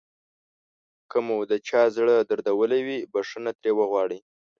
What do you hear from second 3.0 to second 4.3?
بښنه ترې وغواړئ.